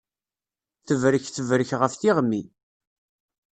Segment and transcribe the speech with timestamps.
[0.87, 2.41] Tebrek tebrek ɣef tiɣmi.